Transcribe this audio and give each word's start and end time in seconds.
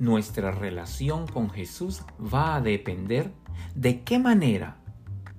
nuestra 0.00 0.50
relación 0.50 1.26
con 1.26 1.50
Jesús 1.50 2.02
va 2.20 2.56
a 2.56 2.60
depender 2.60 3.32
de 3.74 4.02
qué 4.02 4.18
manera 4.18 4.78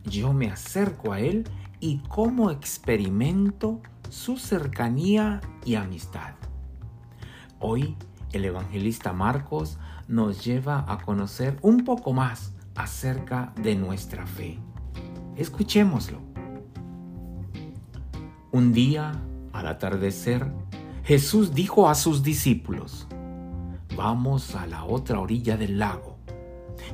yo 0.03 0.33
me 0.33 0.49
acerco 0.49 1.11
a 1.11 1.19
Él 1.19 1.49
y 1.79 1.97
cómo 2.07 2.51
experimento 2.51 3.81
su 4.09 4.37
cercanía 4.37 5.41
y 5.65 5.75
amistad. 5.75 6.35
Hoy 7.59 7.97
el 8.33 8.45
evangelista 8.45 9.13
Marcos 9.13 9.79
nos 10.07 10.45
lleva 10.45 10.85
a 10.87 10.99
conocer 10.99 11.57
un 11.63 11.83
poco 11.83 12.13
más 12.13 12.53
acerca 12.75 13.53
de 13.61 13.75
nuestra 13.75 14.27
fe. 14.27 14.59
Escuchémoslo. 15.35 16.19
Un 18.51 18.73
día, 18.73 19.13
al 19.53 19.67
atardecer, 19.67 20.51
Jesús 21.03 21.55
dijo 21.55 21.89
a 21.89 21.95
sus 21.95 22.21
discípulos, 22.21 23.07
Vamos 23.95 24.55
a 24.55 24.67
la 24.67 24.85
otra 24.85 25.19
orilla 25.19 25.57
del 25.57 25.79
lago. 25.79 26.17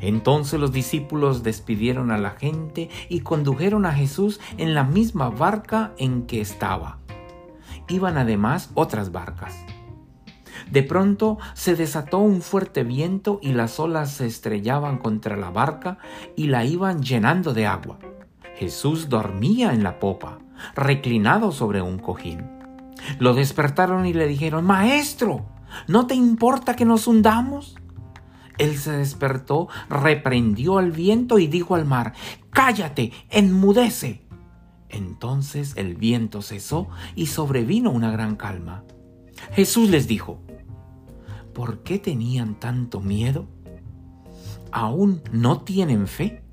Entonces 0.02 0.60
los 0.60 0.72
discípulos 0.72 1.44
despidieron 1.44 2.12
a 2.12 2.18
la 2.18 2.32
gente 2.32 2.90
y 3.10 3.22
condujeron 3.22 3.86
a 3.86 3.94
Jesús 3.94 4.40
en 4.58 4.74
la 4.74 4.84
misma 4.84 5.30
barca 5.30 5.94
en 5.98 6.26
que 6.26 6.42
estaba. 6.42 7.00
Iban 7.88 8.18
además 8.18 8.72
otras 8.74 9.12
barcas. 9.12 9.56
De 10.72 10.84
pronto 10.84 11.38
se 11.54 11.76
desató 11.76 12.20
un 12.20 12.42
fuerte 12.42 12.84
viento 12.84 13.40
y 13.42 13.54
las 13.54 13.80
olas 13.80 14.12
se 14.12 14.26
estrellaban 14.26 14.98
contra 14.98 15.38
la 15.38 15.50
barca 15.50 15.98
y 16.36 16.48
la 16.48 16.66
iban 16.66 17.02
llenando 17.02 17.54
de 17.54 17.68
agua. 17.68 18.00
Jesús 18.56 19.08
dormía 19.08 19.74
en 19.74 19.84
la 19.84 20.00
popa, 20.00 20.40
reclinado 20.76 21.52
sobre 21.52 21.82
un 21.82 22.00
cojín. 22.00 22.44
Lo 23.20 23.34
despertaron 23.34 24.06
y 24.06 24.14
le 24.14 24.28
dijeron, 24.28 24.66
Maestro, 24.66 25.46
¿no 25.88 26.08
te 26.08 26.16
importa 26.16 26.76
que 26.76 26.86
nos 26.86 27.08
hundamos? 27.08 27.76
Él 28.58 28.78
se 28.78 28.92
despertó, 28.92 29.68
reprendió 29.90 30.78
al 30.80 30.92
viento 30.92 31.38
y 31.40 31.48
dijo 31.48 31.76
al 31.76 31.86
mar, 31.86 32.14
Cállate, 32.50 33.12
enmudece. 33.30 34.26
Entonces 34.90 35.74
el 35.76 35.96
viento 35.96 36.42
cesó 36.42 36.88
y 37.16 37.28
sobrevino 37.28 37.92
una 37.92 38.12
gran 38.12 38.36
calma. 38.36 38.84
Jesús 39.52 39.90
les 39.90 40.08
dijo, 40.08 40.40
¿por 41.54 41.84
qué 41.84 42.00
tenían 42.00 42.60
tanto 42.60 43.00
miedo? 43.02 43.48
¿Aún 44.72 45.22
no 45.32 45.62
tienen 45.62 46.08
fe? 46.08 46.44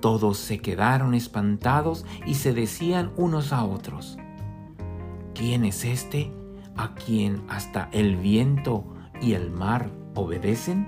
Todos 0.00 0.38
se 0.38 0.58
quedaron 0.58 1.14
espantados 1.14 2.04
y 2.26 2.34
se 2.34 2.52
decían 2.52 3.12
unos 3.16 3.52
a 3.52 3.64
otros, 3.64 4.18
¿quién 5.34 5.64
es 5.64 5.84
este 5.84 6.32
a 6.76 6.94
quien 6.94 7.42
hasta 7.48 7.88
el 7.92 8.16
viento 8.16 8.84
y 9.20 9.32
el 9.34 9.50
mar 9.50 9.90
obedecen? 10.14 10.86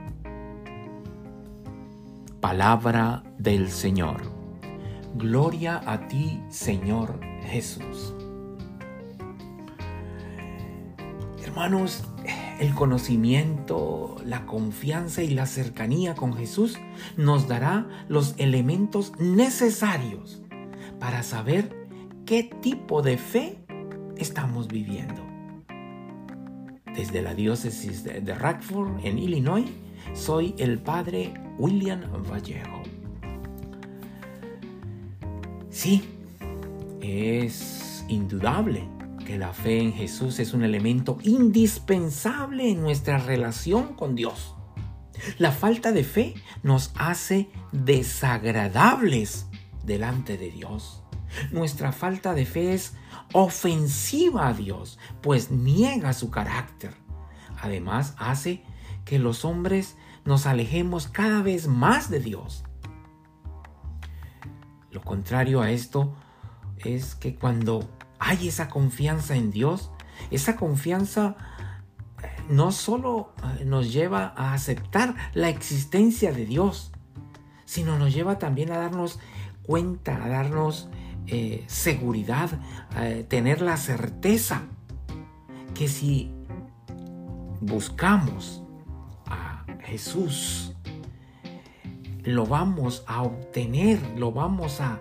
Palabra 2.40 3.24
del 3.38 3.70
Señor. 3.70 4.22
Gloria 5.14 5.80
a 5.84 6.06
ti, 6.06 6.40
Señor 6.48 7.20
Jesús. 7.42 8.14
Hermanos, 11.44 12.04
el 12.60 12.74
conocimiento, 12.74 14.16
la 14.24 14.46
confianza 14.46 15.22
y 15.22 15.30
la 15.30 15.46
cercanía 15.46 16.14
con 16.14 16.34
Jesús 16.34 16.78
nos 17.16 17.48
dará 17.48 17.88
los 18.08 18.34
elementos 18.38 19.12
necesarios 19.18 20.42
para 21.00 21.22
saber 21.22 21.88
qué 22.26 22.44
tipo 22.44 23.02
de 23.02 23.16
fe 23.16 23.58
estamos 24.16 24.68
viviendo. 24.68 25.27
Desde 26.98 27.22
la 27.22 27.32
diócesis 27.32 28.02
de, 28.02 28.34
Rockford, 28.34 29.06
en 29.06 29.20
Illinois, 29.20 29.70
soy 30.14 30.56
el 30.58 30.80
padre 30.80 31.32
William 31.56 32.00
Vallejo. 32.28 32.82
Sí, 35.70 36.02
es 37.00 38.04
indudable 38.08 38.82
que 39.24 39.38
la 39.38 39.52
fe 39.52 39.78
en 39.80 39.92
Jesús 39.92 40.40
es 40.40 40.52
un 40.54 40.64
elemento 40.64 41.18
indispensable 41.22 42.68
en 42.68 42.82
nuestra 42.82 43.18
relación 43.18 43.94
con 43.94 44.16
Dios. 44.16 44.56
La 45.38 45.52
falta 45.52 45.92
de 45.92 46.02
fe 46.02 46.34
nos 46.64 46.90
hace 46.96 47.48
desagradables 47.70 49.46
delante 49.84 50.36
de 50.36 50.50
Dios. 50.50 51.04
Nuestra 51.50 51.92
falta 51.92 52.34
de 52.34 52.46
fe 52.46 52.74
es 52.74 52.94
ofensiva 53.32 54.48
a 54.48 54.54
Dios, 54.54 54.98
pues 55.22 55.50
niega 55.50 56.12
su 56.12 56.30
carácter. 56.30 56.94
Además, 57.60 58.14
hace 58.18 58.62
que 59.04 59.18
los 59.18 59.44
hombres 59.44 59.96
nos 60.24 60.46
alejemos 60.46 61.08
cada 61.08 61.42
vez 61.42 61.66
más 61.66 62.10
de 62.10 62.20
Dios. 62.20 62.64
Lo 64.90 65.02
contrario 65.02 65.60
a 65.60 65.70
esto 65.70 66.14
es 66.78 67.14
que 67.14 67.34
cuando 67.34 67.88
hay 68.18 68.48
esa 68.48 68.68
confianza 68.68 69.36
en 69.36 69.50
Dios, 69.50 69.90
esa 70.30 70.56
confianza 70.56 71.36
eh, 72.22 72.28
no 72.48 72.72
solo 72.72 73.32
eh, 73.58 73.64
nos 73.64 73.92
lleva 73.92 74.34
a 74.36 74.54
aceptar 74.54 75.14
la 75.34 75.48
existencia 75.48 76.32
de 76.32 76.46
Dios, 76.46 76.92
sino 77.64 77.98
nos 77.98 78.14
lleva 78.14 78.38
también 78.38 78.72
a 78.72 78.78
darnos 78.78 79.18
cuenta, 79.62 80.24
a 80.24 80.28
darnos 80.28 80.88
eh, 81.28 81.64
seguridad, 81.66 82.50
tener 83.28 83.60
la 83.60 83.76
certeza 83.76 84.62
que 85.74 85.88
si 85.88 86.32
buscamos 87.60 88.62
a 89.26 89.64
Jesús, 89.84 90.74
lo 92.24 92.46
vamos 92.46 93.04
a 93.06 93.22
obtener, 93.22 94.00
lo 94.16 94.32
vamos 94.32 94.80
a, 94.80 95.00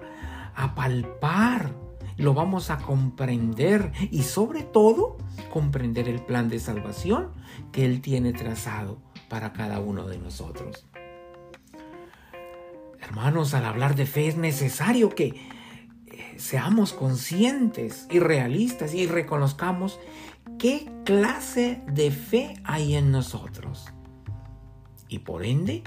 a 0.56 0.76
palpar, 0.76 1.74
lo 2.18 2.34
vamos 2.34 2.70
a 2.70 2.78
comprender 2.78 3.92
y 4.12 4.24
sobre 4.24 4.64
todo 4.64 5.18
comprender 5.52 6.08
el 6.10 6.22
plan 6.22 6.50
de 6.50 6.60
salvación 6.60 7.32
que 7.72 7.86
Él 7.86 8.02
tiene 8.02 8.34
trazado 8.34 9.02
para 9.30 9.54
cada 9.54 9.80
uno 9.80 10.08
de 10.08 10.18
nosotros. 10.18 10.88
Hermanos, 13.00 13.54
al 13.54 13.66
hablar 13.66 13.96
de 13.96 14.06
fe 14.06 14.28
es 14.28 14.38
necesario 14.38 15.10
que 15.10 15.57
seamos 16.40 16.94
conscientes 16.94 18.08
y 18.10 18.20
realistas 18.20 18.94
y 18.94 19.08
reconozcamos 19.08 20.00
qué 20.58 20.90
clase 21.06 21.82
de 21.88 22.12
fe 22.12 22.56
hay 22.64 22.96
en 22.96 23.12
nosotros. 23.12 23.86
Y 25.10 25.20
por 25.20 25.46
ende, 25.46 25.84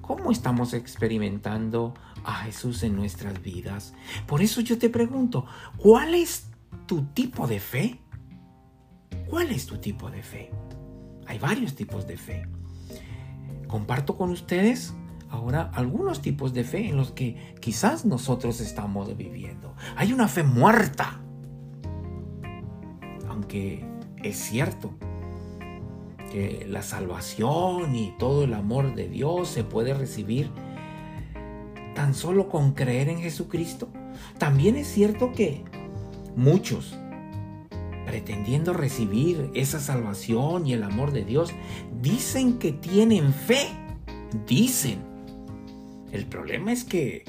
cómo 0.00 0.32
estamos 0.32 0.74
experimentando 0.74 1.94
a 2.24 2.34
Jesús 2.34 2.82
en 2.82 2.96
nuestras 2.96 3.42
vidas. 3.42 3.94
Por 4.26 4.42
eso 4.42 4.60
yo 4.60 4.78
te 4.78 4.90
pregunto, 4.90 5.46
¿cuál 5.76 6.14
es 6.14 6.48
tu 6.86 7.04
tipo 7.06 7.46
de 7.46 7.60
fe? 7.60 8.00
¿Cuál 9.28 9.50
es 9.50 9.66
tu 9.66 9.78
tipo 9.78 10.10
de 10.10 10.22
fe? 10.22 10.50
Hay 11.26 11.38
varios 11.38 11.74
tipos 11.74 12.06
de 12.06 12.16
fe. 12.16 12.46
Comparto 13.68 14.16
con 14.16 14.30
ustedes 14.30 14.94
ahora 15.30 15.70
algunos 15.74 16.20
tipos 16.20 16.52
de 16.52 16.64
fe 16.64 16.88
en 16.88 16.96
los 16.96 17.12
que 17.12 17.54
quizás 17.60 18.04
nosotros 18.04 18.60
estamos 18.60 19.16
viviendo. 19.16 19.74
Hay 19.96 20.12
una 20.12 20.28
fe 20.28 20.42
muerta. 20.42 21.20
Aunque 23.28 23.84
es 24.22 24.36
cierto 24.36 24.92
que 26.30 26.66
la 26.68 26.82
salvación 26.82 27.94
y 27.94 28.14
todo 28.18 28.44
el 28.44 28.54
amor 28.54 28.94
de 28.94 29.08
Dios 29.08 29.48
se 29.48 29.64
puede 29.64 29.94
recibir 29.94 30.50
tan 31.94 32.14
solo 32.14 32.48
con 32.48 32.72
creer 32.72 33.08
en 33.08 33.20
Jesucristo. 33.20 33.88
También 34.38 34.76
es 34.76 34.88
cierto 34.88 35.32
que 35.32 35.64
muchos, 36.36 36.96
pretendiendo 38.06 38.72
recibir 38.72 39.50
esa 39.54 39.80
salvación 39.80 40.66
y 40.66 40.72
el 40.72 40.82
amor 40.82 41.12
de 41.12 41.24
Dios, 41.24 41.52
dicen 42.00 42.58
que 42.58 42.72
tienen 42.72 43.32
fe. 43.32 43.66
Dicen. 44.46 45.09
El 46.12 46.26
problema 46.26 46.72
es 46.72 46.84
que 46.84 47.24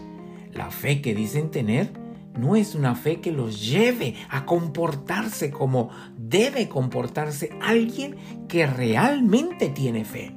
la 0.54 0.72
fe 0.72 1.02
que 1.02 1.16
dicen 1.16 1.52
tener 1.52 1.92
no 2.38 2.56
es 2.56 2.76
una 2.76 2.96
fe 2.96 3.20
que 3.20 3.32
los 3.32 3.70
lleve 3.70 4.16
a 4.30 4.46
comportarse 4.46 5.52
como 5.52 5.90
debe 6.18 6.70
comportarse 6.70 7.52
alguien 7.62 8.16
que 8.48 8.66
realmente 8.66 9.70
tiene 9.70 10.06
fe. 10.06 10.36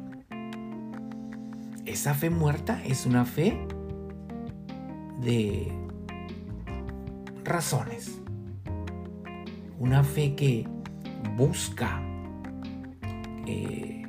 Esa 1.86 2.14
fe 2.14 2.30
muerta 2.30 2.82
es 2.84 3.06
una 3.06 3.24
fe 3.24 3.58
de 5.20 5.72
razones. 7.44 8.20
Una 9.78 10.02
fe 10.02 10.34
que 10.34 10.66
busca 11.36 12.00
eh, 13.46 14.03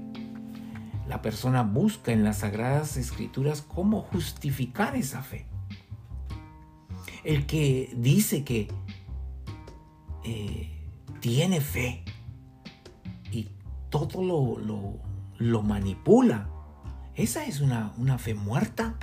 la 1.07 1.21
persona 1.21 1.63
busca 1.63 2.11
en 2.11 2.23
las 2.23 2.39
sagradas 2.39 2.97
escrituras 2.97 3.61
cómo 3.61 4.01
justificar 4.01 4.95
esa 4.95 5.21
fe. 5.21 5.45
El 7.23 7.45
que 7.45 7.93
dice 7.95 8.43
que 8.43 8.67
eh, 10.23 10.71
tiene 11.19 11.61
fe 11.61 12.03
y 13.31 13.49
todo 13.89 14.23
lo, 14.23 14.99
lo 15.37 15.61
manipula. 15.61 16.49
Esa 17.15 17.45
es 17.45 17.61
una, 17.61 17.93
una 17.97 18.17
fe 18.17 18.33
muerta. 18.33 18.97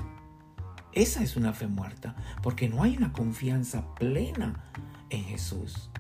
Esa 0.93 1.23
es 1.23 1.37
una 1.37 1.55
fe 1.55 1.69
muerta, 1.69 2.17
porque 2.43 2.69
no 2.69 2.83
hay 2.83 2.99
una 2.99 3.13
confianza 3.13 3.95
plena 3.95 4.63
en 5.09 5.25
Jesús. 5.25 5.92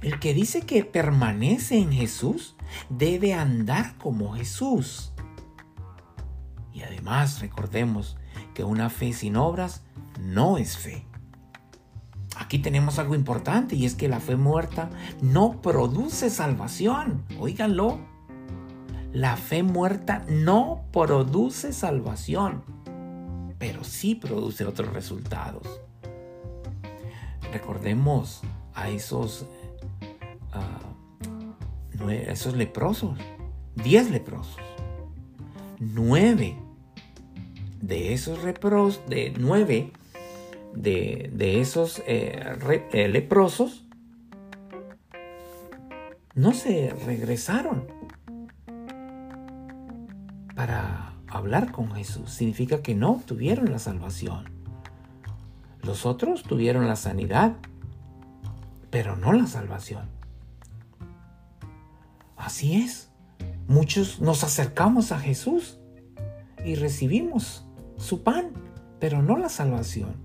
El 0.00 0.18
que 0.18 0.34
dice 0.34 0.62
que 0.62 0.84
permanece 0.84 1.78
en 1.78 1.92
Jesús 1.92 2.56
debe 2.88 3.34
andar 3.34 3.96
como 3.98 4.34
Jesús. 4.34 5.12
Y 6.72 6.82
además 6.82 7.40
recordemos 7.40 8.16
que 8.54 8.64
una 8.64 8.90
fe 8.90 9.12
sin 9.12 9.36
obras 9.36 9.82
no 10.18 10.56
es 10.56 10.76
fe. 10.76 11.06
Aquí 12.36 12.58
tenemos 12.58 12.98
algo 12.98 13.14
importante 13.14 13.76
y 13.76 13.84
es 13.84 13.94
que 13.94 14.08
la 14.08 14.20
fe 14.20 14.36
muerta 14.36 14.88
no 15.20 15.60
produce 15.60 16.30
salvación. 16.30 17.24
Óiganlo. 17.38 17.98
La 19.12 19.36
fe 19.36 19.62
muerta 19.62 20.24
no 20.28 20.84
produce 20.92 21.72
salvación 21.72 22.62
pero 23.60 23.84
sí 23.84 24.14
produce 24.14 24.64
otros 24.64 24.90
resultados. 24.92 25.82
Recordemos 27.52 28.40
a 28.74 28.88
esos, 28.88 29.44
esos 32.08 32.56
leprosos, 32.56 33.18
diez 33.74 34.10
leprosos, 34.10 34.56
nueve 35.78 36.56
de 37.80 38.12
esos 38.12 38.44
leprosos, 38.44 39.02
de 39.08 39.34
nueve 39.38 39.92
de, 40.74 41.60
esos 41.60 42.02
eh, 42.06 42.58
eh, 42.92 43.08
leprosos, 43.08 43.84
no 46.34 46.52
se 46.52 46.90
regresaron 47.06 47.86
para 50.54 51.14
hablar 51.28 51.72
con 51.72 51.90
Jesús. 51.92 52.30
Significa 52.30 52.82
que 52.82 52.94
no 52.94 53.22
tuvieron 53.26 53.70
la 53.70 53.78
salvación. 53.78 54.44
Los 55.82 56.06
otros 56.06 56.42
tuvieron 56.42 56.86
la 56.86 56.96
sanidad, 56.96 57.56
pero 58.90 59.16
no 59.16 59.32
la 59.32 59.46
salvación. 59.46 60.19
Así 62.40 62.82
es. 62.82 63.10
Muchos 63.68 64.20
nos 64.20 64.42
acercamos 64.42 65.12
a 65.12 65.20
Jesús 65.20 65.78
y 66.64 66.74
recibimos 66.74 67.66
su 67.96 68.22
pan, 68.22 68.52
pero 68.98 69.22
no 69.22 69.36
la 69.36 69.48
salvación, 69.48 70.16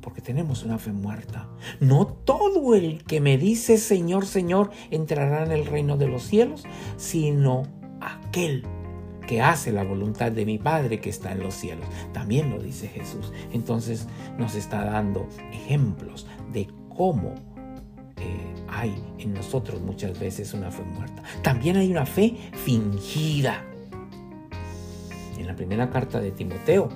porque 0.00 0.22
tenemos 0.22 0.64
una 0.64 0.78
fe 0.78 0.92
muerta. 0.92 1.48
No 1.80 2.06
todo 2.06 2.74
el 2.74 3.04
que 3.04 3.20
me 3.20 3.38
dice 3.38 3.76
Señor, 3.76 4.24
Señor 4.26 4.70
entrará 4.90 5.44
en 5.44 5.52
el 5.52 5.66
reino 5.66 5.96
de 5.96 6.06
los 6.06 6.22
cielos, 6.22 6.64
sino 6.96 7.64
aquel 8.00 8.64
que 9.26 9.42
hace 9.42 9.72
la 9.72 9.84
voluntad 9.84 10.32
de 10.32 10.46
mi 10.46 10.58
Padre 10.58 11.00
que 11.00 11.10
está 11.10 11.32
en 11.32 11.40
los 11.40 11.54
cielos. 11.54 11.86
También 12.12 12.50
lo 12.50 12.62
dice 12.62 12.88
Jesús. 12.88 13.32
Entonces 13.52 14.06
nos 14.38 14.54
está 14.54 14.84
dando 14.84 15.28
ejemplos 15.52 16.26
de 16.52 16.68
cómo 16.88 17.34
eh, 18.16 18.53
hay 18.84 19.02
en 19.18 19.34
nosotros 19.34 19.80
muchas 19.80 20.18
veces 20.18 20.54
una 20.54 20.70
fe 20.70 20.82
muerta. 20.82 21.22
También 21.42 21.76
hay 21.76 21.90
una 21.90 22.06
fe 22.06 22.36
fingida. 22.64 23.64
En 25.38 25.46
la 25.46 25.56
primera 25.56 25.90
carta 25.90 26.20
de 26.20 26.30
Timoteo 26.30 26.88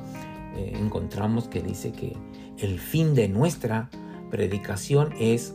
eh, 0.57 0.73
encontramos 0.77 1.49
que 1.49 1.63
dice 1.63 1.93
que 1.93 2.17
el 2.59 2.79
fin 2.79 3.15
de 3.15 3.29
nuestra 3.29 3.91
predicación 4.31 5.15
es 5.19 5.55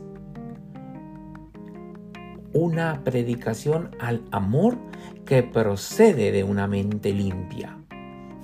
una 2.53 3.03
predicación 3.03 3.91
al 3.99 4.21
amor 4.31 4.77
que 5.25 5.43
procede 5.43 6.31
de 6.31 6.43
una 6.43 6.67
mente 6.67 7.13
limpia, 7.13 7.77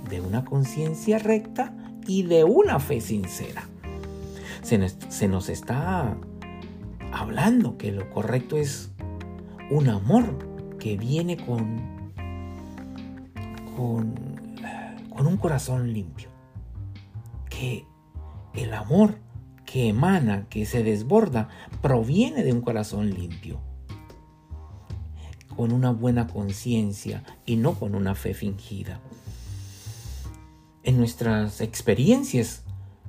de 0.10 0.22
una 0.22 0.46
conciencia 0.46 1.20
recta 1.20 1.74
y 2.08 2.24
de 2.24 2.44
una 2.44 2.80
fe 2.80 3.02
sincera. 3.02 3.64
Se 4.62 5.28
nos, 5.28 5.50
está 5.50 6.18
hablando 7.12 7.78
que 7.78 7.92
lo 7.92 8.10
correcto 8.10 8.58
es 8.58 8.92
un 9.70 9.90
amor 9.90 10.78
que 10.80 10.98
viene 10.98 11.38
con, 11.38 12.12
con, 13.76 14.16
con 15.10 15.28
un 15.28 15.38
corazón 15.38 15.94
limpio. 15.94 16.30
Que 17.50 17.86
el 18.54 18.74
amor 18.74 19.16
que 19.66 19.90
emana, 19.90 20.48
que 20.50 20.66
se 20.66 20.84
desborda, 20.84 21.50
proviene 21.82 22.44
de 22.44 22.54
un 22.54 22.62
corazón 22.62 23.12
limpio 23.12 23.60
con 25.60 25.74
una 25.74 25.92
buena 25.92 26.26
conciencia 26.28 27.22
y 27.46 27.58
no 27.58 27.74
con 27.74 27.94
una 27.94 28.16
fe 28.16 28.34
fingida. 28.34 29.02
En 30.84 30.98
nuestras 30.98 31.60
experiencias 31.60 32.64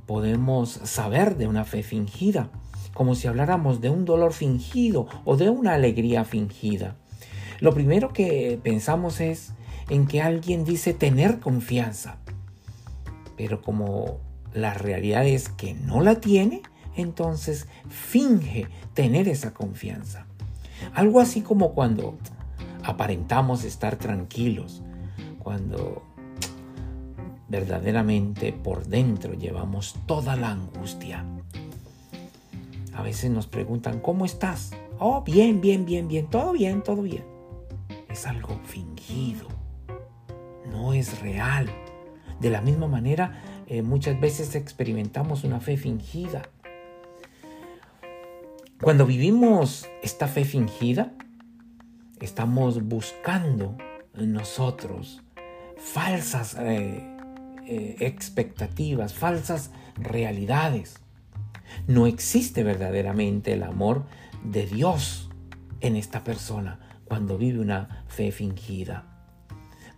podemos 0.04 0.70
saber 0.70 1.36
de 1.36 1.46
una 1.46 1.64
fe 1.64 1.84
fingida, 1.84 2.50
como 2.94 3.14
si 3.14 3.28
habláramos 3.28 3.80
de 3.80 3.90
un 3.90 4.04
dolor 4.04 4.32
fingido 4.32 5.06
o 5.24 5.36
de 5.36 5.50
una 5.50 5.74
alegría 5.74 6.24
fingida. 6.24 6.96
Lo 7.60 7.74
primero 7.74 8.12
que 8.12 8.58
pensamos 8.62 9.20
es 9.20 9.52
en 9.88 10.06
que 10.06 10.22
alguien 10.22 10.64
dice 10.64 10.94
tener 10.94 11.40
confianza, 11.40 12.18
pero 13.36 13.60
como 13.62 14.18
la 14.54 14.74
realidad 14.74 15.26
es 15.26 15.48
que 15.48 15.74
no 15.74 16.00
la 16.00 16.20
tiene, 16.20 16.62
entonces 16.96 17.68
finge 17.88 18.66
tener 18.94 19.28
esa 19.28 19.52
confianza. 19.52 20.26
Algo 20.94 21.20
así 21.20 21.42
como 21.42 21.72
cuando 21.72 22.18
aparentamos 22.82 23.64
estar 23.64 23.96
tranquilos 23.96 24.82
cuando 25.38 26.02
verdaderamente 27.48 28.52
por 28.52 28.86
dentro 28.86 29.34
llevamos 29.34 29.96
toda 30.06 30.36
la 30.36 30.50
angustia. 30.50 31.24
A 32.92 33.02
veces 33.02 33.30
nos 33.30 33.46
preguntan, 33.46 34.00
¿cómo 34.00 34.24
estás? 34.24 34.72
Oh, 34.98 35.22
bien, 35.22 35.60
bien, 35.60 35.86
bien, 35.86 36.08
bien, 36.08 36.28
todo 36.28 36.52
bien, 36.52 36.82
todo 36.82 37.02
bien. 37.02 37.24
Es 38.08 38.26
algo 38.26 38.60
fingido, 38.64 39.46
no 40.70 40.92
es 40.92 41.20
real. 41.20 41.70
De 42.40 42.50
la 42.50 42.60
misma 42.60 42.88
manera, 42.88 43.42
eh, 43.66 43.82
muchas 43.82 44.20
veces 44.20 44.54
experimentamos 44.54 45.44
una 45.44 45.60
fe 45.60 45.76
fingida. 45.76 46.42
Cuando 48.82 49.06
vivimos 49.06 49.86
esta 50.02 50.26
fe 50.26 50.44
fingida, 50.44 51.12
estamos 52.20 52.82
buscando 52.82 53.76
nosotros 54.14 55.22
falsas 55.76 56.56
eh, 56.58 57.06
eh, 57.66 57.96
expectativas, 58.00 59.14
falsas 59.14 59.70
realidades. 59.96 61.00
No 61.86 62.06
existe 62.06 62.62
verdaderamente 62.62 63.52
el 63.52 63.62
amor 63.62 64.04
de 64.44 64.66
Dios 64.66 65.30
en 65.80 65.96
esta 65.96 66.24
persona 66.24 66.80
cuando 67.04 67.38
vive 67.38 67.60
una 67.60 68.04
fe 68.08 68.32
fingida. 68.32 69.06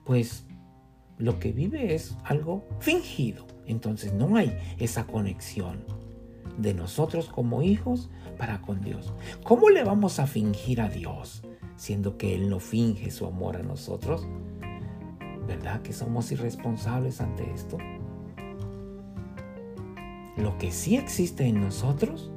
Pues 0.05 0.47
lo 1.19 1.39
que 1.39 1.53
vive 1.53 1.95
es 1.95 2.17
algo 2.25 2.67
fingido. 2.81 3.47
Entonces 3.67 4.13
no 4.13 4.37
hay 4.37 4.57
esa 4.79 5.07
conexión 5.07 5.85
de 6.59 6.75
nosotros 6.75 7.29
como 7.29 7.63
hijos 7.63 8.11
para 8.39 8.61
con 8.61 8.81
Dios. 8.81 9.13
¿Cómo 9.45 9.71
le 9.71 9.85
vamos 9.85 10.19
a 10.19 10.27
fingir 10.27 10.81
a 10.81 10.89
Dios? 10.89 11.43
siendo 11.77 12.17
que 12.17 12.35
Él 12.35 12.49
no 12.49 12.61
finge 12.61 13.11
su 13.11 13.27
amor 13.27 13.57
a 13.57 13.63
nosotros? 13.63 14.27
¿Verdad 15.49 15.83
que 15.83 15.93
somos 15.93 16.31
irresponsables 16.31 17.21
ante 17.21 17.51
esto? 17.53 17.77
Lo 20.37 20.57
que 20.59 20.71
sí 20.73 20.97
existe 20.97 21.47
en 21.47 21.61
nosotros 21.61 22.31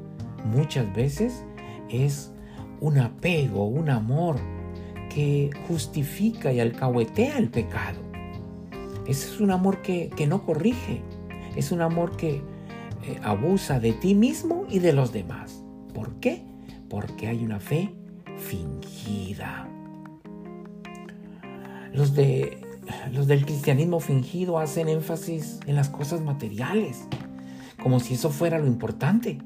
muchas 0.44 0.94
veces 0.94 1.44
es 1.90 2.32
un 2.82 2.98
apego, 2.98 3.66
un 3.66 3.90
amor 3.90 4.38
que 5.10 5.50
justifica 5.68 6.52
y 6.52 6.60
alcahuetea 6.60 7.38
el 7.38 7.50
pecado. 7.50 8.00
Ese 9.08 9.28
es 9.34 9.40
un 9.40 9.52
amor 9.52 9.82
que, 9.82 10.12
no 10.28 10.44
corrige, 10.46 11.02
es 11.56 11.72
un 11.72 11.82
amor 11.82 12.18
que 12.18 12.42
eh, 13.04 13.20
abusa 13.24 13.80
de 13.80 13.94
ti 13.94 14.16
mismo 14.16 14.66
y 14.70 14.80
de 14.80 14.94
los 14.94 15.14
demás. 15.14 15.64
¿Por 15.94 16.16
qué? 16.16 16.44
Porque 16.90 17.28
hay 17.28 17.44
una 17.44 17.60
fe 17.60 17.94
fingida. 18.38 19.70
Los, 21.94 22.14
de, 22.14 22.58
los 23.14 23.28
del 23.28 23.46
cristianismo 23.46 24.00
fingido 24.02 24.60
hacen 24.60 24.90
énfasis 24.90 25.60
en 25.66 25.76
las 25.76 25.88
cosas 25.88 26.22
materiales, 26.22 27.08
como 27.86 28.00
si 28.00 28.16
eso 28.16 28.32
fuera 28.32 28.58
lo 28.58 28.66
importante, 28.66 29.38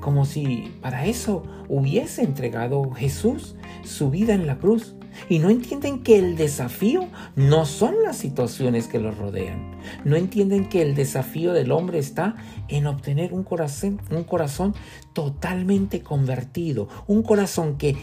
como 0.00 0.24
si 0.24 0.72
para 0.80 1.04
eso 1.04 1.42
hubiese 1.68 2.22
entregado 2.22 2.90
Jesús 2.92 3.54
su 3.84 4.08
vida 4.08 4.32
en 4.32 4.46
la 4.46 4.56
cruz. 4.56 4.96
Y 5.28 5.40
no 5.40 5.50
entienden 5.50 6.02
que 6.02 6.18
el 6.18 6.36
desafío 6.36 7.06
no 7.36 7.66
son 7.66 7.96
las 8.02 8.16
situaciones 8.16 8.88
que 8.88 8.98
los 8.98 9.18
rodean. 9.18 9.72
No 10.06 10.16
entienden 10.16 10.70
que 10.70 10.80
el 10.80 10.94
desafío 10.94 11.52
del 11.52 11.70
hombre 11.70 11.98
está 11.98 12.34
en 12.68 12.86
obtener 12.86 13.34
un 13.34 13.44
corazón, 13.44 14.00
un 14.10 14.24
corazón 14.24 14.74
totalmente 15.12 16.00
convertido. 16.00 16.88
Un 17.06 17.22
corazón 17.22 17.76
que 17.76 17.96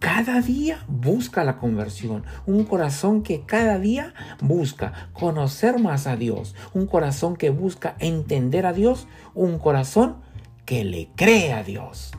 cada 0.00 0.40
día 0.40 0.82
busca 0.88 1.44
la 1.44 1.58
conversión, 1.58 2.24
un 2.46 2.64
corazón 2.64 3.22
que 3.22 3.42
cada 3.42 3.78
día 3.78 4.14
busca 4.40 5.10
conocer 5.12 5.78
más 5.78 6.06
a 6.06 6.16
Dios, 6.16 6.56
un 6.72 6.86
corazón 6.86 7.36
que 7.36 7.50
busca 7.50 7.96
entender 7.98 8.64
a 8.64 8.72
Dios, 8.72 9.06
un 9.34 9.58
corazón 9.58 10.16
que 10.64 10.84
le 10.84 11.10
cree 11.16 11.52
a 11.52 11.62
Dios. 11.62 12.12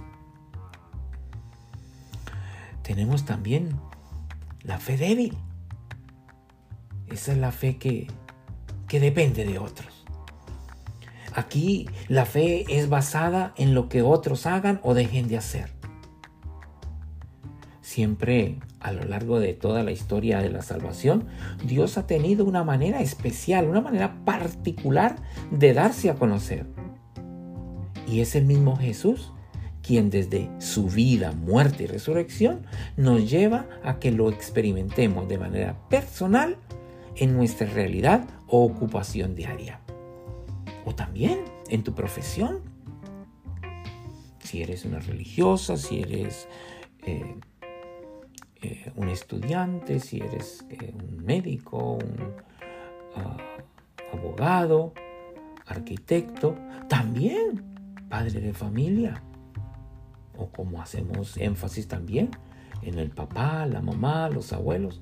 Tenemos 2.83 3.25
también 3.25 3.79
la 4.61 4.77
fe 4.77 4.95
débil. 4.95 5.35
Esa 7.07 7.31
es 7.31 7.37
la 7.39 7.51
fe 7.51 7.77
que, 7.77 8.07
que 8.87 8.99
depende 8.99 9.43
de 9.43 9.57
otros. 9.57 10.05
Aquí 11.33 11.89
la 12.07 12.25
fe 12.25 12.65
es 12.69 12.89
basada 12.89 13.53
en 13.57 13.73
lo 13.73 13.89
que 13.89 14.03
otros 14.03 14.45
hagan 14.45 14.79
o 14.83 14.93
dejen 14.93 15.27
de 15.27 15.37
hacer. 15.37 15.80
Siempre 17.91 18.55
a 18.79 18.93
lo 18.93 19.03
largo 19.03 19.41
de 19.41 19.53
toda 19.53 19.83
la 19.83 19.91
historia 19.91 20.39
de 20.39 20.49
la 20.49 20.61
salvación, 20.61 21.25
Dios 21.65 21.97
ha 21.97 22.07
tenido 22.07 22.45
una 22.45 22.63
manera 22.63 23.01
especial, 23.01 23.67
una 23.67 23.81
manera 23.81 24.23
particular 24.23 25.17
de 25.51 25.73
darse 25.73 26.09
a 26.09 26.15
conocer. 26.15 26.67
Y 28.07 28.21
es 28.21 28.33
el 28.37 28.45
mismo 28.45 28.77
Jesús 28.77 29.33
quien 29.83 30.09
desde 30.09 30.49
su 30.59 30.87
vida, 30.87 31.33
muerte 31.33 31.83
y 31.83 31.87
resurrección 31.87 32.65
nos 32.95 33.29
lleva 33.29 33.67
a 33.83 33.99
que 33.99 34.11
lo 34.11 34.29
experimentemos 34.29 35.27
de 35.27 35.37
manera 35.37 35.89
personal 35.89 36.55
en 37.17 37.35
nuestra 37.35 37.67
realidad 37.67 38.25
o 38.47 38.63
ocupación 38.63 39.35
diaria. 39.35 39.81
O 40.85 40.95
también 40.95 41.41
en 41.67 41.83
tu 41.83 41.93
profesión. 41.93 42.61
Si 44.39 44.63
eres 44.63 44.85
una 44.85 44.99
religiosa, 44.99 45.75
si 45.75 45.99
eres 45.99 46.47
eh, 47.05 47.35
eh, 48.61 48.91
un 48.95 49.09
estudiante, 49.09 49.99
si 49.99 50.19
eres 50.19 50.65
eh, 50.69 50.93
un 50.93 51.25
médico, 51.25 51.95
un 51.95 52.35
ah, 53.15 53.37
abogado, 54.13 54.93
arquitecto, 55.65 56.55
también 56.87 57.63
padre 58.09 58.41
de 58.41 58.53
familia. 58.53 59.23
O 60.37 60.49
como 60.49 60.81
hacemos 60.81 61.37
énfasis 61.37 61.87
también 61.87 62.29
en 62.81 62.99
el 62.99 63.09
papá, 63.09 63.65
la 63.65 63.81
mamá, 63.81 64.29
los 64.29 64.53
abuelos. 64.53 65.01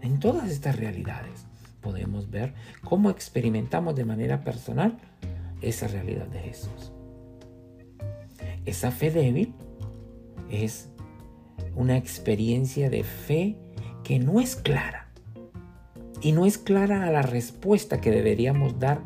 En 0.00 0.18
todas 0.18 0.50
estas 0.50 0.76
realidades 0.76 1.46
podemos 1.80 2.30
ver 2.30 2.54
cómo 2.82 3.10
experimentamos 3.10 3.94
de 3.94 4.04
manera 4.04 4.42
personal 4.42 4.98
esa 5.60 5.88
realidad 5.88 6.26
de 6.28 6.40
Jesús. 6.40 6.92
Esa 8.64 8.90
fe 8.90 9.10
débil 9.10 9.54
es 10.50 10.90
una 11.76 11.96
experiencia 11.96 12.90
de 12.90 13.04
fe 13.04 13.56
que 14.02 14.18
no 14.18 14.40
es 14.40 14.56
clara. 14.56 15.08
Y 16.22 16.32
no 16.32 16.46
es 16.46 16.58
clara 16.58 17.06
a 17.06 17.10
la 17.10 17.22
respuesta 17.22 18.00
que 18.00 18.10
deberíamos 18.10 18.78
dar 18.80 19.00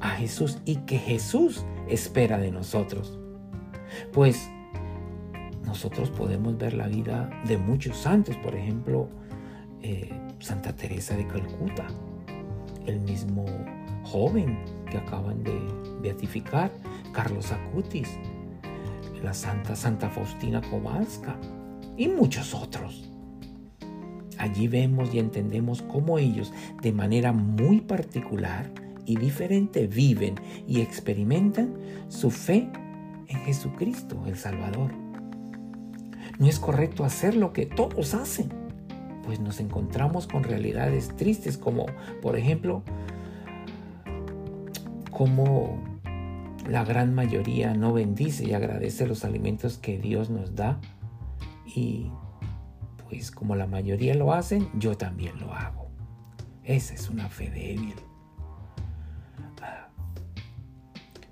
a 0.00 0.10
Jesús 0.10 0.58
y 0.64 0.76
que 0.76 0.98
Jesús 0.98 1.64
espera 1.88 2.38
de 2.38 2.52
nosotros. 2.52 3.18
Pues 4.12 4.50
nosotros 5.64 6.10
podemos 6.10 6.56
ver 6.58 6.74
la 6.74 6.86
vida 6.86 7.30
de 7.46 7.56
muchos 7.56 7.96
santos, 7.96 8.36
por 8.36 8.54
ejemplo, 8.54 9.08
eh, 9.82 10.10
Santa 10.38 10.74
Teresa 10.74 11.16
de 11.16 11.26
Calcuta, 11.26 11.86
el 12.86 13.00
mismo 13.00 13.46
joven 14.04 14.58
que 14.90 14.98
acaban 14.98 15.42
de 15.42 15.58
beatificar, 16.02 16.70
Carlos 17.12 17.52
Acutis, 17.52 18.18
la 19.22 19.34
Santa 19.34 19.76
Santa 19.76 20.08
Faustina 20.08 20.60
Kowalska, 20.60 21.36
y 21.96 22.08
muchos 22.08 22.54
otros. 22.54 23.10
Allí 24.38 24.68
vemos 24.68 25.12
y 25.12 25.18
entendemos 25.18 25.82
cómo 25.82 26.18
ellos 26.18 26.52
de 26.82 26.92
manera 26.92 27.32
muy 27.32 27.82
particular 27.82 28.72
y 29.04 29.16
diferente 29.16 29.86
viven 29.86 30.36
y 30.66 30.80
experimentan 30.80 31.76
su 32.08 32.30
fe 32.30 32.70
en 33.28 33.38
Jesucristo, 33.40 34.22
el 34.26 34.36
Salvador. 34.36 34.92
No 36.38 36.46
es 36.46 36.58
correcto 36.58 37.04
hacer 37.04 37.36
lo 37.36 37.52
que 37.52 37.66
todos 37.66 38.14
hacen, 38.14 38.48
pues 39.24 39.40
nos 39.40 39.60
encontramos 39.60 40.26
con 40.26 40.42
realidades 40.42 41.14
tristes 41.16 41.58
como, 41.58 41.86
por 42.22 42.36
ejemplo, 42.36 42.82
como 45.10 45.82
la 46.66 46.84
gran 46.84 47.14
mayoría 47.14 47.74
no 47.74 47.92
bendice 47.92 48.48
y 48.48 48.54
agradece 48.54 49.06
los 49.06 49.24
alimentos 49.24 49.76
que 49.76 49.98
Dios 49.98 50.30
nos 50.30 50.54
da 50.54 50.80
y 51.74 52.10
pues 53.08 53.30
como 53.30 53.56
la 53.56 53.66
mayoría 53.66 54.14
lo 54.14 54.32
hacen, 54.32 54.68
yo 54.74 54.96
también 54.96 55.38
lo 55.40 55.52
hago. 55.52 55.88
Esa 56.64 56.94
es 56.94 57.08
una 57.08 57.28
fe 57.28 57.50
débil. 57.50 57.94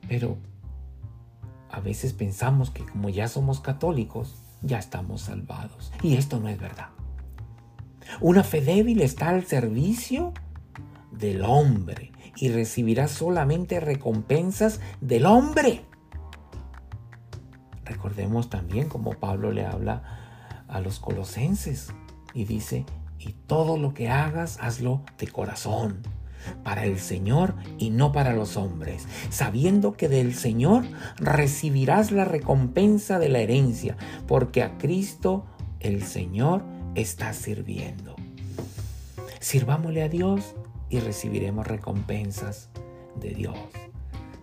Pero 0.08 0.38
a 1.70 1.80
veces 1.80 2.14
pensamos 2.14 2.70
que 2.70 2.84
como 2.84 3.10
ya 3.10 3.28
somos 3.28 3.60
católicos, 3.60 4.42
ya 4.62 4.78
estamos 4.78 5.22
salvados. 5.22 5.92
Y 6.02 6.16
esto 6.16 6.40
no 6.40 6.48
es 6.48 6.58
verdad. 6.58 6.88
Una 8.20 8.42
fe 8.42 8.62
débil 8.62 9.02
está 9.02 9.28
al 9.28 9.44
servicio 9.44 10.32
del 11.12 11.44
hombre 11.44 12.12
y 12.36 12.48
recibirá 12.48 13.06
solamente 13.06 13.80
recompensas 13.80 14.80
del 15.00 15.26
hombre. 15.26 15.84
Recordemos 17.84 18.48
también 18.50 18.88
como 18.88 19.12
Pablo 19.12 19.52
le 19.52 19.66
habla 19.66 20.27
a 20.68 20.80
los 20.80 21.00
colosenses 21.00 21.92
y 22.34 22.44
dice, 22.44 22.84
y 23.18 23.32
todo 23.46 23.76
lo 23.76 23.94
que 23.94 24.08
hagas, 24.08 24.58
hazlo 24.60 25.02
de 25.18 25.26
corazón, 25.28 26.02
para 26.62 26.84
el 26.84 26.98
Señor 26.98 27.54
y 27.78 27.90
no 27.90 28.12
para 28.12 28.32
los 28.32 28.56
hombres, 28.56 29.06
sabiendo 29.30 29.92
que 29.92 30.08
del 30.08 30.34
Señor 30.34 30.84
recibirás 31.16 32.10
la 32.12 32.24
recompensa 32.24 33.18
de 33.18 33.28
la 33.28 33.40
herencia, 33.40 33.96
porque 34.26 34.62
a 34.62 34.78
Cristo 34.78 35.46
el 35.80 36.02
Señor 36.02 36.62
está 36.94 37.32
sirviendo. 37.32 38.16
Sirvámosle 39.40 40.02
a 40.02 40.08
Dios 40.08 40.54
y 40.90 41.00
recibiremos 41.00 41.66
recompensas 41.66 42.70
de 43.20 43.30
Dios. 43.30 43.58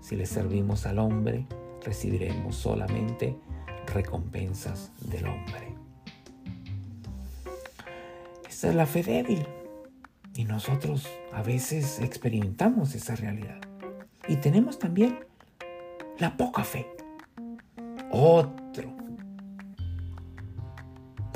Si 0.01 0.15
le 0.15 0.25
servimos 0.25 0.85
al 0.85 0.99
hombre, 0.99 1.47
recibiremos 1.83 2.55
solamente 2.55 3.35
recompensas 3.87 4.91
del 5.01 5.27
hombre. 5.27 5.74
Esa 8.55 8.69
es 8.69 8.75
la 8.75 8.85
fe 8.85 9.03
débil. 9.03 9.45
Y 10.33 10.45
nosotros 10.45 11.05
a 11.33 11.43
veces 11.43 11.99
experimentamos 11.99 12.95
esa 12.95 13.13
realidad. 13.13 13.59
Y 14.29 14.37
tenemos 14.37 14.79
también 14.79 15.19
la 16.19 16.37
poca 16.37 16.63
fe. 16.63 16.87
Otro. 18.09 18.95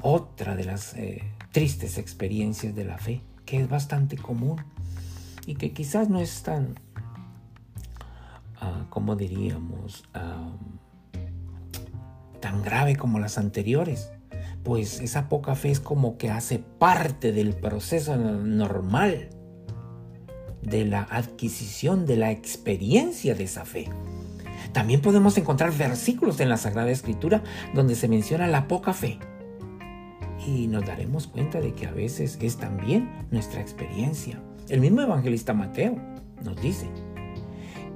Otra 0.01 0.55
de 0.55 0.63
las 0.63 0.93
eh, 0.93 1.21
tristes 1.51 1.97
experiencias 1.97 2.73
de 2.73 2.85
la 2.85 2.97
fe, 2.97 3.21
que 3.45 3.59
es 3.59 3.67
bastante 3.67 4.15
común 4.15 4.63
y 5.45 5.55
que 5.55 5.73
quizás 5.73 6.07
no 6.07 6.21
es 6.21 6.41
tan, 6.41 6.75
uh, 8.61 8.87
como 8.89 9.17
diríamos, 9.17 10.05
tan 12.39 12.61
grave 12.61 12.95
como 12.95 13.19
las 13.19 13.37
anteriores 13.37 14.09
pues 14.69 14.99
esa 15.01 15.29
poca 15.29 15.55
fe 15.55 15.71
es 15.71 15.79
como 15.79 16.19
que 16.19 16.29
hace 16.29 16.59
parte 16.59 17.31
del 17.31 17.55
proceso 17.55 18.15
normal 18.17 19.29
de 20.61 20.85
la 20.85 21.07
adquisición, 21.09 22.05
de 22.05 22.17
la 22.17 22.29
experiencia 22.29 23.33
de 23.33 23.45
esa 23.45 23.65
fe. 23.65 23.89
También 24.71 25.01
podemos 25.01 25.35
encontrar 25.39 25.75
versículos 25.75 26.39
en 26.39 26.49
la 26.49 26.57
Sagrada 26.57 26.91
Escritura 26.91 27.41
donde 27.73 27.95
se 27.95 28.07
menciona 28.07 28.45
la 28.45 28.67
poca 28.67 28.93
fe. 28.93 29.17
Y 30.45 30.67
nos 30.67 30.85
daremos 30.85 31.25
cuenta 31.25 31.59
de 31.61 31.73
que 31.73 31.87
a 31.87 31.91
veces 31.91 32.37
es 32.39 32.57
también 32.57 33.09
nuestra 33.31 33.61
experiencia. 33.61 34.39
El 34.67 34.81
mismo 34.81 35.01
evangelista 35.01 35.55
Mateo 35.55 35.97
nos 36.43 36.61
dice, 36.61 36.85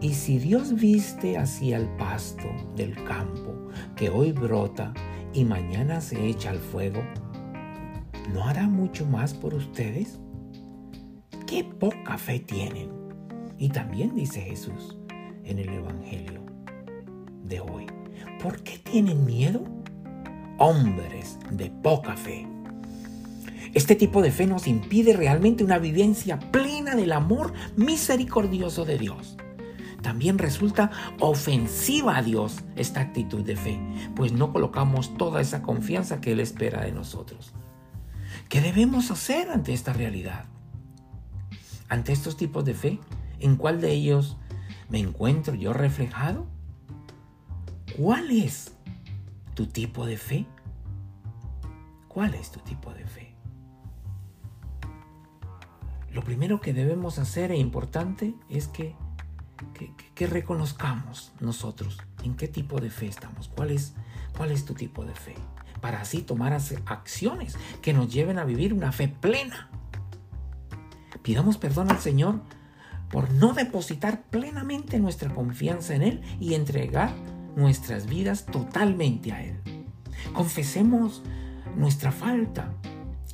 y 0.01 0.15
si 0.15 0.39
Dios 0.39 0.73
viste 0.73 1.37
hacia 1.37 1.77
el 1.77 1.87
pasto 1.97 2.49
del 2.75 2.95
campo 3.03 3.69
que 3.95 4.09
hoy 4.09 4.31
brota 4.31 4.91
y 5.33 5.43
mañana 5.45 5.99
se 5.99 6.27
echa 6.27 6.51
al 6.51 6.59
fuego, 6.59 7.03
¿no 8.33 8.43
hará 8.43 8.67
mucho 8.67 9.05
más 9.05 9.33
por 9.33 9.53
ustedes? 9.53 10.19
¡Qué 11.47 11.63
poca 11.63 12.17
fe 12.17 12.39
tienen! 12.39 12.91
Y 13.57 13.69
también 13.69 14.15
dice 14.15 14.41
Jesús 14.41 14.97
en 15.43 15.59
el 15.59 15.69
Evangelio 15.69 16.41
de 17.43 17.59
hoy, 17.59 17.87
¿por 18.41 18.61
qué 18.63 18.77
tienen 18.77 19.25
miedo? 19.25 19.63
Hombres 20.59 21.39
de 21.51 21.69
poca 21.69 22.15
fe. 22.15 22.47
Este 23.73 23.95
tipo 23.95 24.21
de 24.21 24.31
fe 24.31 24.45
nos 24.45 24.67
impide 24.67 25.13
realmente 25.13 25.63
una 25.63 25.79
vivencia 25.79 26.39
plena 26.39 26.95
del 26.95 27.11
amor 27.11 27.53
misericordioso 27.75 28.85
de 28.85 28.99
Dios. 28.99 29.35
También 30.03 30.37
resulta 30.37 30.91
ofensiva 31.19 32.17
a 32.17 32.21
Dios 32.21 32.63
esta 32.75 33.01
actitud 33.01 33.43
de 33.43 33.55
fe, 33.55 33.79
pues 34.15 34.31
no 34.33 34.53
colocamos 34.53 35.17
toda 35.17 35.41
esa 35.41 35.63
confianza 35.63 36.21
que 36.21 36.33
Él 36.33 36.39
espera 36.39 36.83
de 36.83 36.91
nosotros. 36.91 37.53
¿Qué 38.49 38.61
debemos 38.61 39.09
hacer 39.09 39.49
ante 39.49 39.73
esta 39.73 39.93
realidad? 39.93 40.45
Ante 41.89 42.11
estos 42.11 42.37
tipos 42.37 42.63
de 42.65 42.75
fe, 42.75 42.99
¿en 43.39 43.55
cuál 43.55 43.81
de 43.81 43.91
ellos 43.91 44.37
me 44.89 44.99
encuentro 44.99 45.55
yo 45.55 45.73
reflejado? 45.73 46.45
¿Cuál 47.97 48.29
es 48.29 48.73
tu 49.55 49.67
tipo 49.67 50.05
de 50.05 50.17
fe? 50.17 50.45
¿Cuál 52.07 52.35
es 52.35 52.51
tu 52.51 52.59
tipo 52.59 52.93
de 52.93 53.05
fe? 53.05 53.35
Lo 56.11 56.23
primero 56.23 56.61
que 56.61 56.73
debemos 56.73 57.17
hacer 57.17 57.51
e 57.51 57.57
importante 57.57 58.35
es 58.49 58.67
que, 60.15 60.27
reconozcamos 60.27 61.33
nosotros 61.39 61.97
en 62.23 62.35
qué 62.35 62.47
tipo 62.47 62.79
de 62.79 62.89
fe 62.89 63.07
estamos, 63.07 63.49
cuál 63.49 63.71
es, 63.71 63.93
cuál 64.37 64.51
es 64.51 64.65
tu 64.65 64.73
tipo 64.73 65.03
de 65.05 65.13
fe, 65.13 65.35
para 65.81 66.01
así 66.01 66.21
tomar 66.21 66.53
acciones 66.53 67.57
que 67.81 67.93
nos 67.93 68.11
lleven 68.11 68.39
a 68.39 68.45
vivir 68.45 68.73
una 68.73 68.91
fe 68.91 69.07
plena. 69.07 69.69
Pidamos 71.21 71.57
perdón 71.57 71.91
al 71.91 71.99
Señor 71.99 72.41
por 73.09 73.31
no 73.31 73.53
depositar 73.53 74.23
plenamente 74.23 74.99
nuestra 74.99 75.33
confianza 75.33 75.93
en 75.93 76.01
Él 76.01 76.21
y 76.39 76.53
entregar 76.53 77.13
nuestras 77.55 78.07
vidas 78.07 78.45
totalmente 78.45 79.31
a 79.31 79.43
Él. 79.43 79.59
Confesemos 80.33 81.21
nuestra 81.75 82.11
falta 82.11 82.73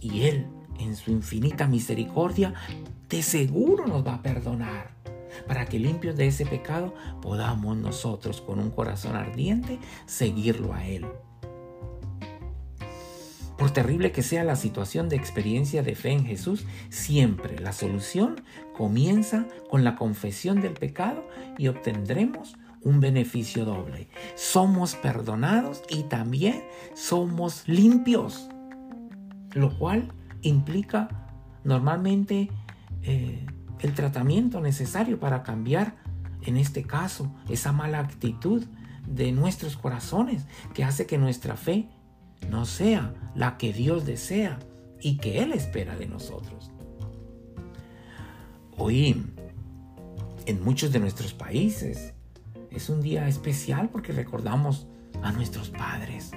y 0.02 0.24
Él, 0.24 0.48
en 0.80 0.96
su 0.96 1.12
infinita 1.12 1.68
misericordia, 1.68 2.54
de 3.10 3.24
seguro 3.24 3.88
nos 3.88 4.06
va 4.06 4.16
a 4.16 4.22
perdonar 4.22 4.99
para 5.48 5.66
que 5.66 5.80
limpios 5.80 6.16
de 6.16 6.28
ese 6.28 6.46
pecado 6.46 6.94
podamos 7.22 7.78
nosotros 7.78 8.42
con 8.42 8.60
un 8.60 8.72
corazón 8.72 9.16
ardiente 9.16 9.80
seguirlo 10.06 10.74
a 10.74 10.86
Él. 10.86 11.06
Por 13.60 13.72
terrible 13.72 14.14
que 14.14 14.24
sea 14.24 14.46
la 14.46 14.56
situación 14.56 15.10
de 15.10 15.18
experiencia 15.18 15.84
de 15.84 15.94
fe 15.94 16.12
en 16.12 16.26
Jesús, 16.26 16.66
siempre 16.90 17.60
la 17.60 17.74
solución 17.74 18.42
comienza 18.74 19.48
con 19.70 19.84
la 19.84 19.98
confesión 19.98 20.62
del 20.62 20.74
pecado 20.74 21.28
y 21.58 21.68
obtendremos 21.68 22.56
un 22.82 23.02
beneficio 23.02 23.66
doble. 23.66 24.08
Somos 24.36 24.96
perdonados 24.96 25.84
y 25.90 26.04
también 26.04 26.64
somos 26.94 27.68
limpios, 27.68 28.48
lo 29.52 29.78
cual 29.78 30.14
implica 30.42 31.10
normalmente 31.66 32.50
eh, 33.02 33.46
el 33.82 33.94
tratamiento 33.94 34.62
necesario 34.62 35.20
para 35.20 35.44
cambiar, 35.44 35.96
en 36.44 36.58
este 36.58 36.84
caso, 36.84 37.34
esa 37.50 37.72
mala 37.72 38.00
actitud 38.00 38.66
de 39.08 39.32
nuestros 39.32 39.78
corazones 39.78 40.46
que 40.74 40.84
hace 40.84 41.06
que 41.06 41.18
nuestra 41.18 41.56
fe 41.56 41.90
no 42.50 42.66
sea 42.66 43.14
la 43.36 43.58
que 43.58 43.74
Dios 43.74 44.06
desea 44.06 44.60
y 45.02 45.18
que 45.18 45.40
Él 45.42 45.52
espera 45.52 45.96
de 45.96 46.08
nosotros. 46.08 46.72
Hoy, 48.78 49.26
en 50.46 50.64
muchos 50.64 50.92
de 50.92 51.00
nuestros 51.00 51.34
países, 51.34 52.14
es 52.72 52.90
un 52.90 53.02
día 53.02 53.28
especial 53.28 53.90
porque 53.90 54.14
recordamos 54.14 54.88
a 55.22 55.32
nuestros 55.32 55.70
padres. 55.70 56.32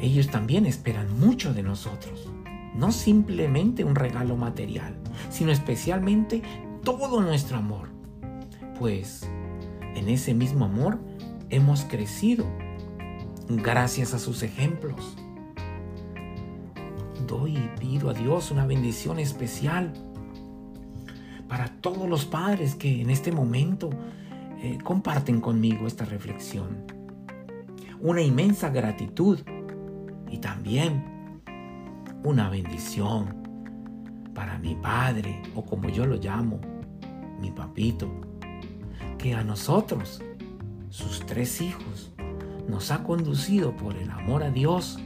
Ellos 0.00 0.28
también 0.28 0.66
esperan 0.66 1.18
mucho 1.18 1.52
de 1.54 1.62
nosotros, 1.62 2.30
no 2.76 2.92
simplemente 2.92 3.84
un 3.84 3.94
regalo 3.94 4.36
material, 4.36 4.96
sino 5.30 5.50
especialmente 5.50 6.42
todo 6.84 7.20
nuestro 7.20 7.56
amor, 7.56 7.88
pues 8.78 9.28
en 9.94 10.08
ese 10.08 10.34
mismo 10.34 10.66
amor 10.66 10.98
hemos 11.50 11.84
crecido 11.84 12.46
gracias 13.48 14.14
a 14.14 14.18
sus 14.18 14.42
ejemplos. 14.42 15.16
Doy 17.26 17.56
y 17.56 17.70
pido 17.80 18.10
a 18.10 18.14
Dios 18.14 18.50
una 18.50 18.66
bendición 18.66 19.18
especial 19.18 19.92
para 21.48 21.68
todos 21.80 22.08
los 22.08 22.24
padres 22.24 22.74
que 22.74 23.00
en 23.00 23.10
este 23.10 23.32
momento 23.32 23.90
eh, 24.62 24.78
comparten 24.82 25.40
conmigo 25.40 25.86
esta 25.86 26.04
reflexión. 26.04 26.84
Una 28.00 28.22
inmensa 28.22 28.68
gratitud 28.68 29.40
y 30.30 30.38
también 30.38 31.15
una 32.26 32.50
bendición 32.50 34.32
para 34.34 34.58
mi 34.58 34.74
padre 34.74 35.40
o 35.54 35.64
como 35.64 35.88
yo 35.88 36.04
lo 36.06 36.16
llamo, 36.16 36.60
mi 37.40 37.52
papito, 37.52 38.10
que 39.16 39.32
a 39.34 39.44
nosotros, 39.44 40.20
sus 40.90 41.24
tres 41.24 41.60
hijos, 41.60 42.12
nos 42.68 42.90
ha 42.90 43.04
conducido 43.04 43.76
por 43.76 43.96
el 43.96 44.10
amor 44.10 44.42
a 44.42 44.50
Dios 44.50 44.98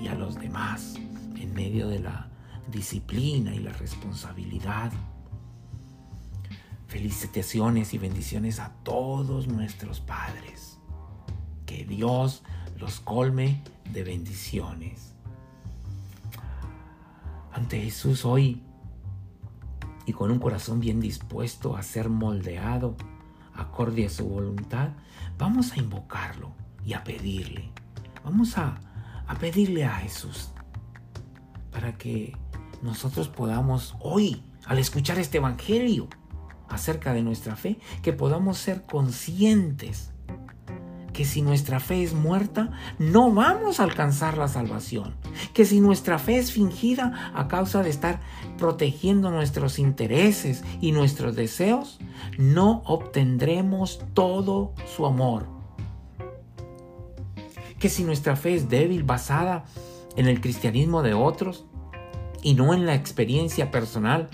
y 0.00 0.08
a 0.08 0.14
los 0.14 0.36
demás 0.40 0.94
en 1.36 1.52
medio 1.52 1.86
de 1.88 2.00
la 2.00 2.30
disciplina 2.72 3.54
y 3.54 3.58
la 3.58 3.72
responsabilidad 3.72 4.90
Felicitaciones 6.86 7.92
y 7.92 7.98
bendiciones 7.98 8.60
a 8.60 8.72
todos 8.84 9.48
nuestros 9.48 9.98
padres. 9.98 10.78
Que 11.66 11.84
Dios 11.84 12.44
los 12.78 13.00
colme 13.00 13.64
de 13.90 14.04
bendiciones. 14.04 15.13
Ante 17.54 17.80
Jesús 17.80 18.24
hoy 18.24 18.60
y 20.06 20.12
con 20.12 20.32
un 20.32 20.40
corazón 20.40 20.80
bien 20.80 21.00
dispuesto 21.00 21.76
a 21.76 21.82
ser 21.84 22.08
moldeado 22.10 22.96
acorde 23.54 24.06
a 24.06 24.10
su 24.10 24.28
voluntad, 24.28 24.90
vamos 25.38 25.72
a 25.72 25.78
invocarlo 25.78 26.52
y 26.84 26.94
a 26.94 27.04
pedirle. 27.04 27.70
Vamos 28.24 28.58
a, 28.58 28.80
a 29.28 29.34
pedirle 29.36 29.84
a 29.84 29.94
Jesús 29.98 30.50
para 31.70 31.96
que 31.96 32.36
nosotros 32.82 33.28
podamos 33.28 33.94
hoy, 34.00 34.42
al 34.66 34.78
escuchar 34.78 35.20
este 35.20 35.38
Evangelio, 35.38 36.08
acerca 36.68 37.12
de 37.12 37.22
nuestra 37.22 37.54
fe, 37.54 37.78
que 38.02 38.12
podamos 38.12 38.58
ser 38.58 38.82
conscientes 38.82 40.10
que 41.14 41.24
si 41.24 41.40
nuestra 41.40 41.80
fe 41.80 42.02
es 42.02 42.12
muerta, 42.12 42.72
no 42.98 43.32
vamos 43.32 43.80
a 43.80 43.84
alcanzar 43.84 44.36
la 44.36 44.48
salvación. 44.48 45.14
Que 45.54 45.64
si 45.64 45.80
nuestra 45.80 46.18
fe 46.18 46.36
es 46.36 46.52
fingida 46.52 47.32
a 47.34 47.48
causa 47.48 47.82
de 47.82 47.88
estar 47.88 48.20
protegiendo 48.58 49.30
nuestros 49.30 49.78
intereses 49.78 50.64
y 50.80 50.92
nuestros 50.92 51.36
deseos, 51.36 51.98
no 52.36 52.82
obtendremos 52.84 54.00
todo 54.12 54.74
su 54.94 55.06
amor. 55.06 55.46
Que 57.78 57.88
si 57.88 58.02
nuestra 58.04 58.34
fe 58.36 58.56
es 58.56 58.68
débil, 58.68 59.04
basada 59.04 59.64
en 60.16 60.26
el 60.26 60.40
cristianismo 60.40 61.02
de 61.02 61.14
otros 61.14 61.64
y 62.42 62.54
no 62.54 62.74
en 62.74 62.86
la 62.86 62.94
experiencia 62.94 63.70
personal 63.70 64.28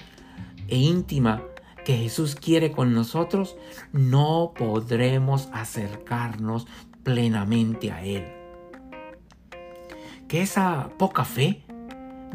e 0.66 0.78
íntima 0.78 1.42
que 1.84 1.96
Jesús 1.96 2.34
quiere 2.34 2.72
con 2.72 2.94
nosotros, 2.94 3.56
no 3.92 4.52
podremos 4.56 5.48
acercarnos 5.52 6.66
plenamente 7.02 7.90
a 7.90 8.04
Él. 8.04 8.24
Que 10.28 10.42
esa 10.42 10.90
poca 10.98 11.24
fe, 11.24 11.64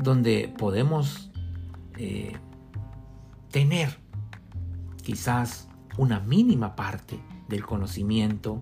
donde 0.01 0.53
podemos 0.57 1.31
eh, 1.97 2.33
tener 3.51 3.97
quizás 5.01 5.69
una 5.97 6.19
mínima 6.19 6.75
parte 6.75 7.19
del 7.47 7.65
conocimiento 7.65 8.61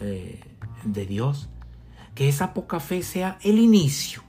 eh, 0.00 0.40
de 0.84 1.06
Dios, 1.06 1.48
que 2.14 2.28
esa 2.28 2.52
poca 2.52 2.80
fe 2.80 3.02
sea 3.02 3.38
el 3.42 3.58
inicio 3.58 4.22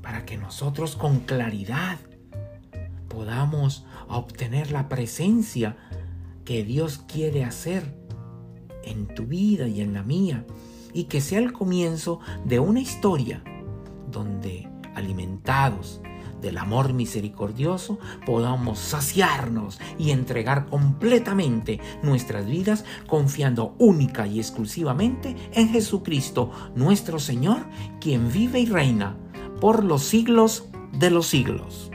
para 0.00 0.24
que 0.24 0.36
nosotros 0.36 0.96
con 0.96 1.20
claridad 1.20 1.98
podamos 3.14 3.86
obtener 4.08 4.72
la 4.72 4.88
presencia 4.88 5.76
que 6.44 6.64
Dios 6.64 6.98
quiere 7.06 7.44
hacer 7.44 7.96
en 8.82 9.06
tu 9.06 9.24
vida 9.26 9.68
y 9.68 9.80
en 9.80 9.94
la 9.94 10.02
mía, 10.02 10.44
y 10.92 11.04
que 11.04 11.20
sea 11.20 11.38
el 11.38 11.52
comienzo 11.52 12.20
de 12.44 12.60
una 12.60 12.80
historia 12.80 13.42
donde, 14.10 14.68
alimentados 14.94 16.00
del 16.40 16.58
amor 16.58 16.92
misericordioso, 16.92 17.98
podamos 18.26 18.78
saciarnos 18.78 19.80
y 19.98 20.10
entregar 20.10 20.66
completamente 20.66 21.80
nuestras 22.02 22.46
vidas 22.46 22.84
confiando 23.06 23.74
única 23.78 24.26
y 24.26 24.38
exclusivamente 24.38 25.34
en 25.52 25.70
Jesucristo, 25.70 26.50
nuestro 26.74 27.18
Señor, 27.18 27.64
quien 28.00 28.30
vive 28.30 28.60
y 28.60 28.66
reina 28.66 29.16
por 29.60 29.84
los 29.84 30.02
siglos 30.02 30.68
de 30.92 31.10
los 31.10 31.26
siglos. 31.26 31.90